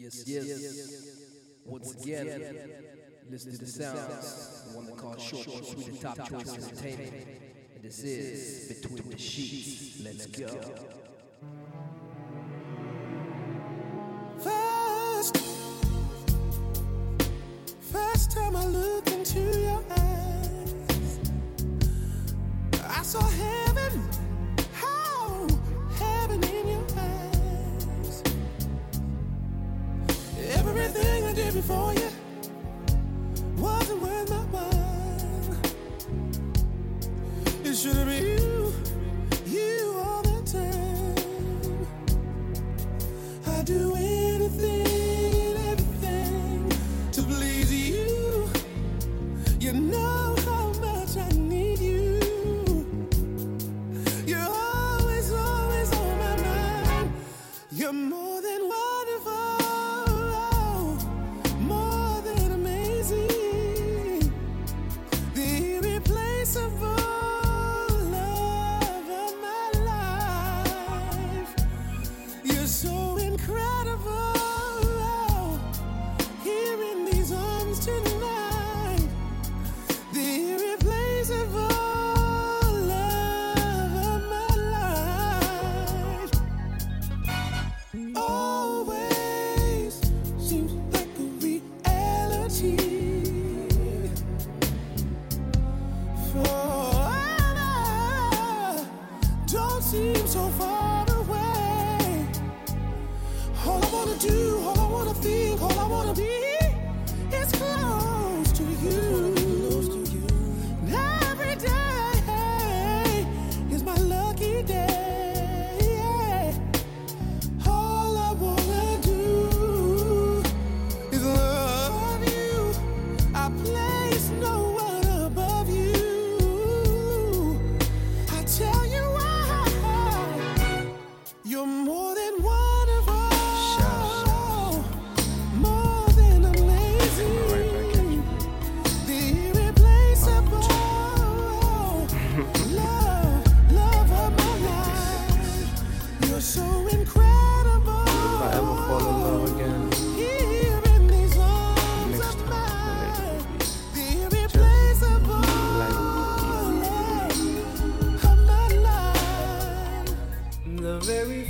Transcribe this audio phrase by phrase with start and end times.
[0.00, 1.16] Yes, yes, yes.
[1.66, 2.40] Once again,
[3.28, 4.64] listen to the sounds.
[4.70, 7.28] The one that calls short, short, sweet, and top choice entertainment.
[7.74, 10.00] And this is Between the Sheets.
[10.02, 10.48] Let's go.
[14.38, 15.49] First.
[31.62, 32.09] for you.
[106.14, 106.49] be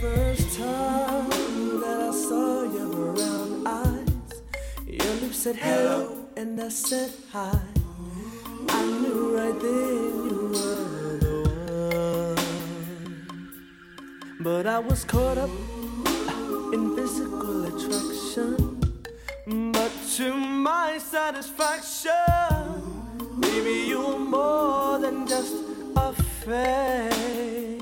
[0.00, 1.30] first time
[1.80, 4.42] that I saw your brown eyes.
[4.86, 7.58] Your lips said hello, and I said hi.
[8.68, 11.36] I knew right then you were the
[11.94, 12.44] one.
[14.40, 15.50] But I was caught up
[16.74, 18.80] in physical attraction.
[19.72, 22.12] But to my satisfaction,
[23.40, 25.54] baby, you're more than just
[25.96, 27.75] a face.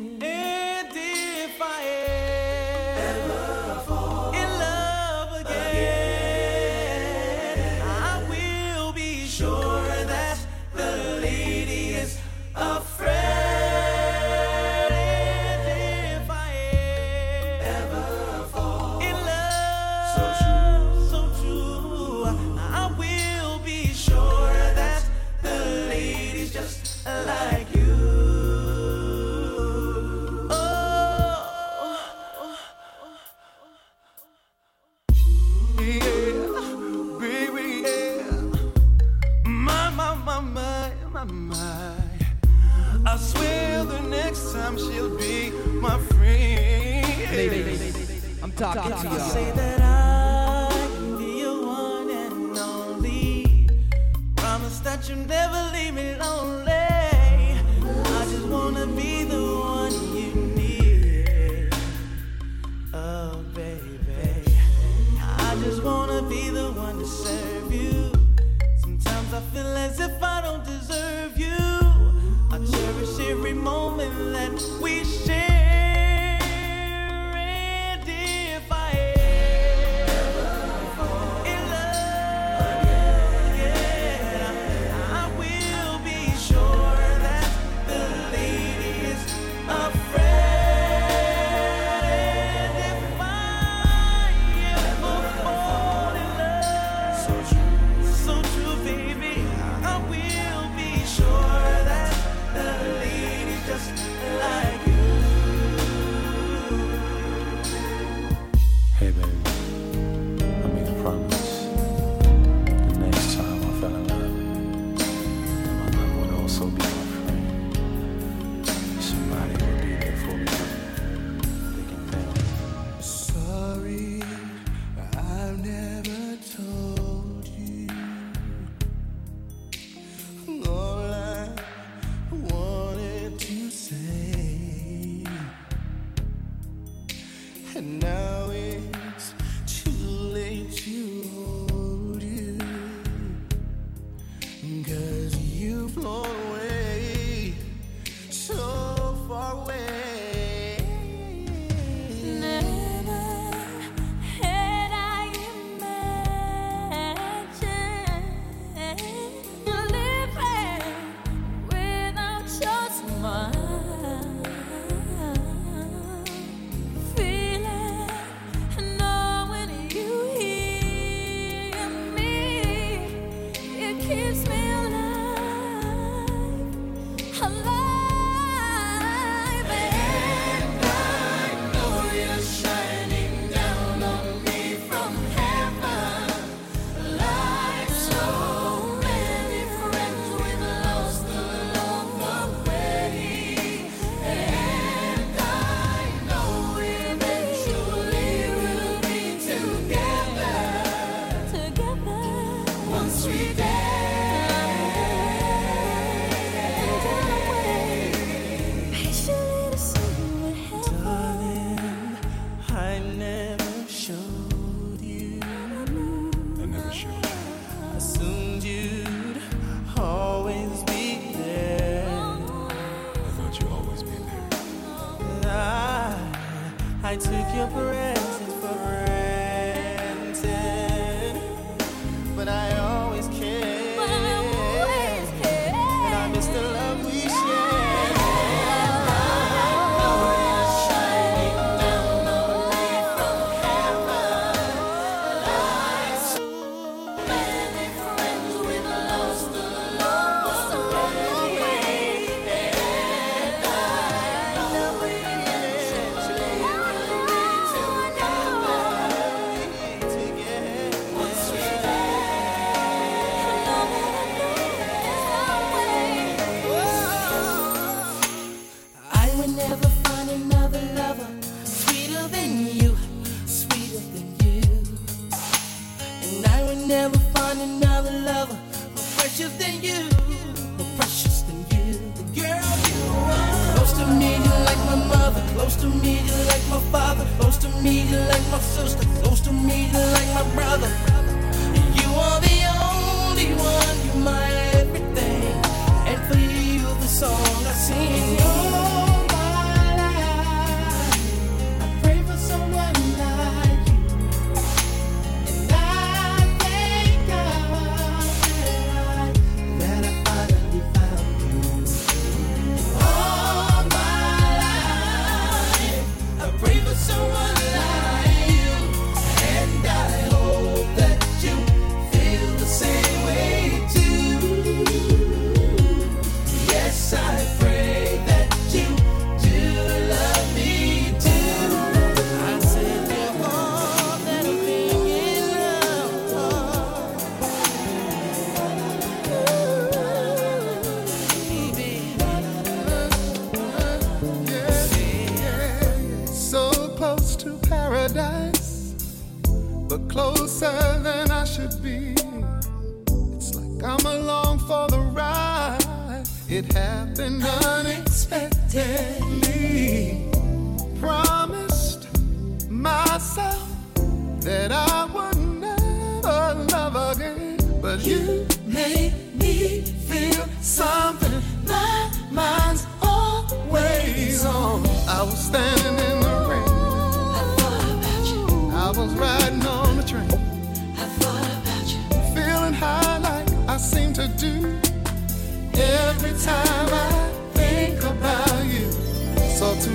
[285.84, 287.26] to me, you're like my father.
[287.38, 289.13] Close to me, you're like my sister.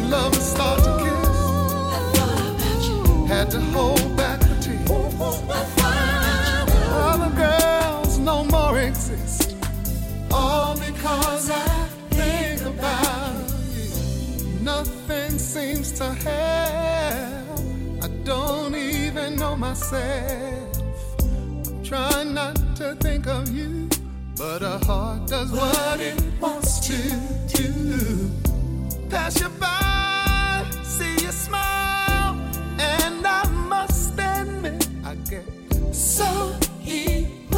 [0.10, 1.30] love and start to kiss.
[1.94, 3.26] I thought about you.
[3.28, 4.90] Had to hold back the tears.
[4.90, 6.90] I thought about you.
[7.12, 9.56] Other girls no more exist.
[10.32, 14.60] All because I think about you.
[14.62, 17.60] Nothing seems to help.
[18.04, 20.78] I don't even know myself.
[21.20, 23.90] I'm trying not to think of you.
[24.36, 26.98] But a heart does what, what it wants to
[27.54, 28.32] do.
[29.10, 29.69] Pass your by.
[35.30, 35.46] get
[35.94, 36.56] so
[36.88, 37.50] emotional.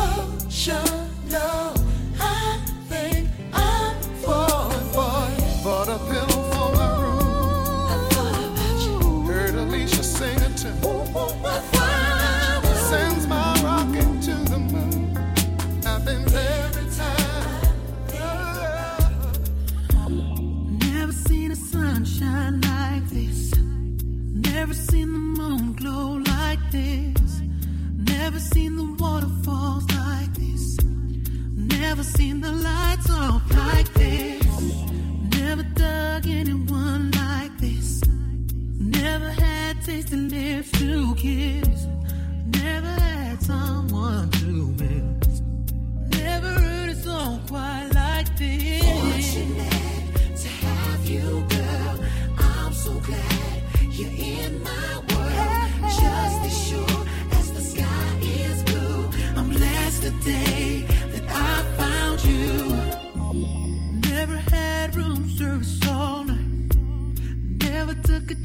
[68.11, 68.35] took a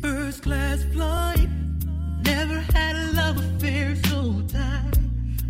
[0.00, 1.48] first class flight.
[2.22, 4.94] Never had a love affair so tight.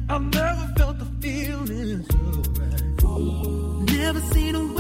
[0.09, 2.19] I've never felt the feeling so
[2.61, 3.93] right.
[3.93, 4.78] Never seen a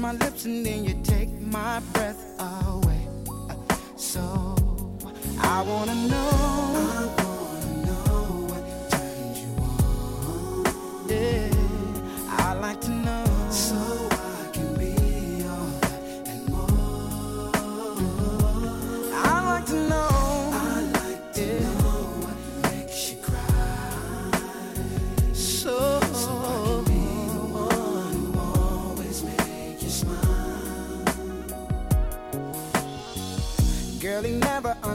[0.00, 3.06] my lips and then you take my breath away.
[3.96, 4.56] So
[5.38, 7.19] I wanna know.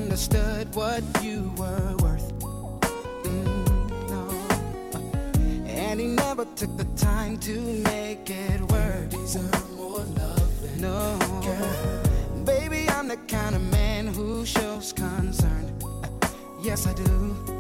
[0.05, 2.31] understood what you were worth.
[3.24, 4.24] Mm, no.
[5.65, 7.59] And he never took the time to
[7.91, 9.09] make it work.
[9.09, 11.17] Deserve more love no.
[12.45, 15.74] Baby, I'm the kind of man who shows concern.
[16.62, 17.54] Yes, I do.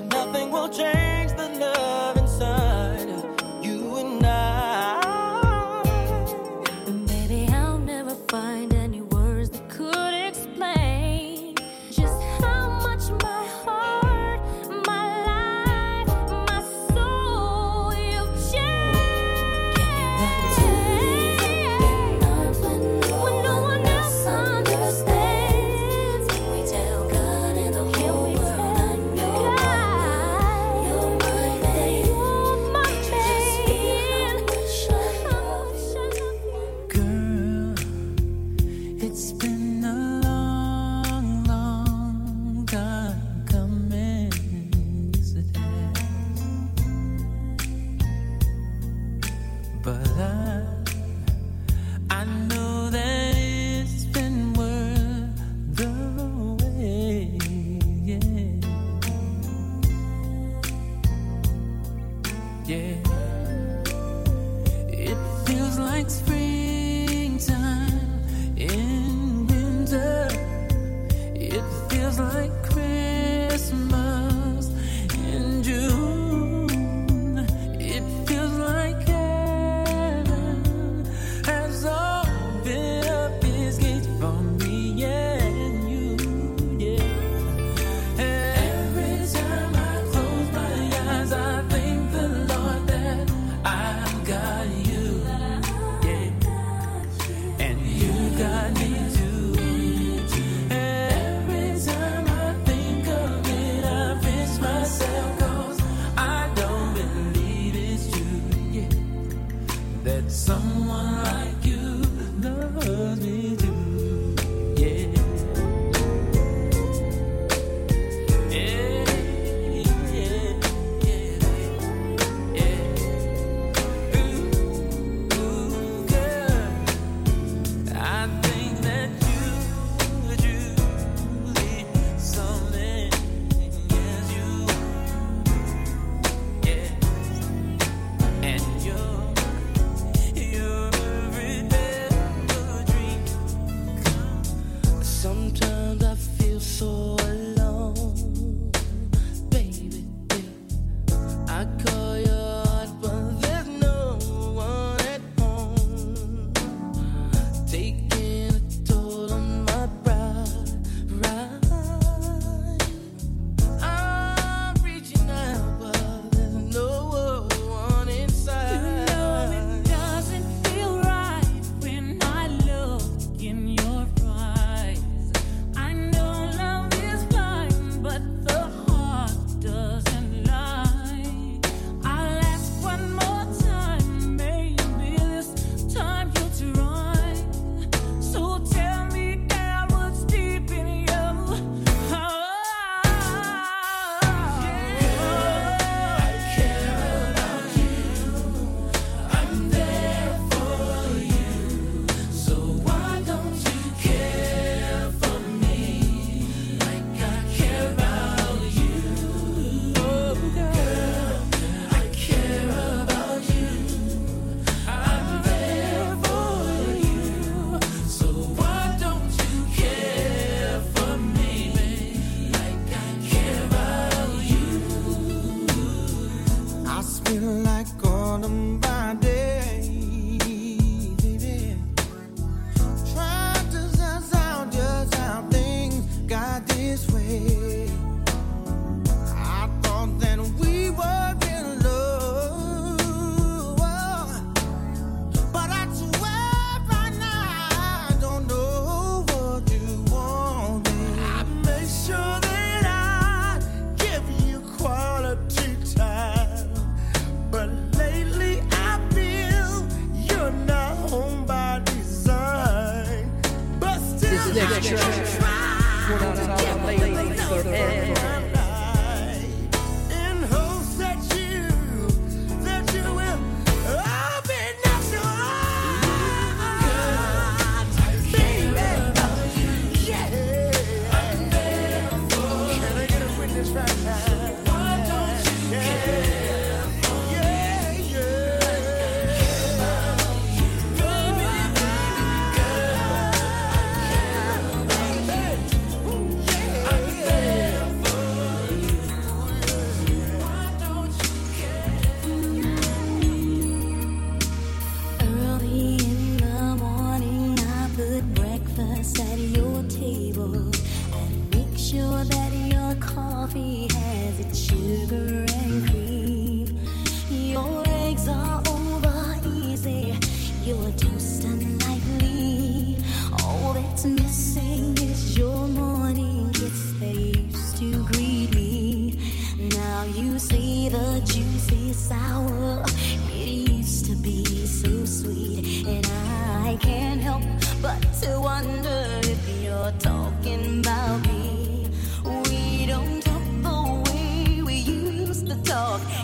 [0.00, 0.27] No.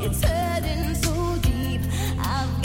[0.07, 1.81] It's hurting so deep.
[2.19, 2.64] I've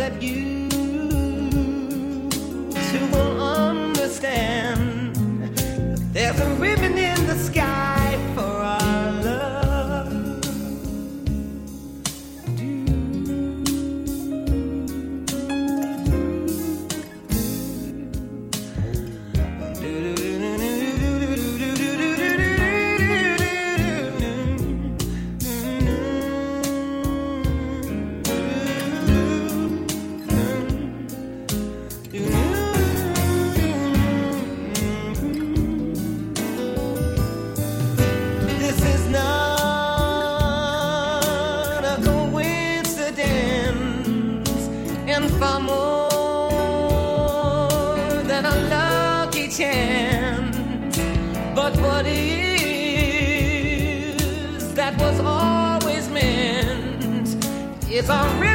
[0.00, 0.66] that you
[2.70, 3.29] too
[58.00, 58.49] It's a ribbon